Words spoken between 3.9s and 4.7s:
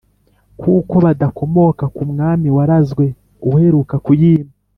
kuyima.